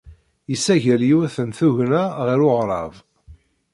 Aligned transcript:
Yessagel 0.51 1.01
yiwet 1.07 1.35
n 1.47 1.49
tugna 1.57 2.03
ɣer 2.25 2.39
uɣrab. 2.49 2.93